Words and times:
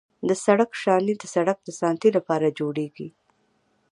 د 0.27 0.29
سړک 0.45 0.71
شانې 0.81 1.13
د 1.17 1.23
سړک 1.33 1.57
د 1.63 1.69
ساتنې 1.79 2.09
لپاره 2.17 2.55
جوړیږي 2.59 3.09